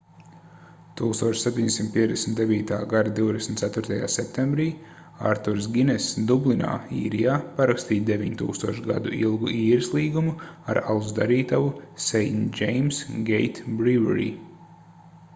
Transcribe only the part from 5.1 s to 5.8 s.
arturs